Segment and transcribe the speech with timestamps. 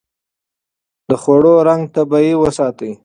[1.09, 2.91] د خوړو رنګ طبيعي وساتئ.